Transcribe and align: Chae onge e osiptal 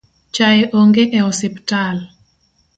Chae 0.35 0.61
onge 0.79 1.03
e 1.17 1.19
osiptal 1.31 1.97